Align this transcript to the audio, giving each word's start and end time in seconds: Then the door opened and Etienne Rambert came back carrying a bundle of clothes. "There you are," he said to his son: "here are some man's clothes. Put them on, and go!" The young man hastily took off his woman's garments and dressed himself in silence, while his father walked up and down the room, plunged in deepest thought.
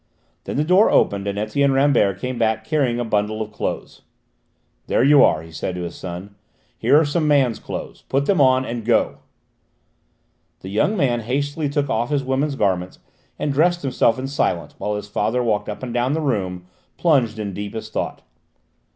Then 0.45 0.57
the 0.57 0.63
door 0.63 0.89
opened 0.89 1.27
and 1.27 1.37
Etienne 1.37 1.73
Rambert 1.73 2.19
came 2.19 2.39
back 2.39 2.63
carrying 2.65 2.99
a 2.99 3.05
bundle 3.05 3.39
of 3.39 3.51
clothes. 3.51 4.01
"There 4.87 5.03
you 5.03 5.23
are," 5.23 5.43
he 5.43 5.51
said 5.51 5.75
to 5.75 5.83
his 5.83 5.93
son: 5.93 6.33
"here 6.75 6.99
are 6.99 7.05
some 7.05 7.27
man's 7.27 7.59
clothes. 7.59 8.01
Put 8.09 8.25
them 8.25 8.41
on, 8.41 8.65
and 8.65 8.83
go!" 8.83 9.19
The 10.61 10.69
young 10.69 10.97
man 10.97 11.19
hastily 11.19 11.69
took 11.69 11.87
off 11.87 12.09
his 12.09 12.23
woman's 12.23 12.55
garments 12.55 12.97
and 13.37 13.53
dressed 13.53 13.83
himself 13.83 14.17
in 14.17 14.25
silence, 14.27 14.73
while 14.79 14.95
his 14.95 15.07
father 15.07 15.43
walked 15.43 15.69
up 15.69 15.83
and 15.83 15.93
down 15.93 16.13
the 16.13 16.19
room, 16.21 16.65
plunged 16.97 17.37
in 17.37 17.53
deepest 17.53 17.93
thought. 17.93 18.23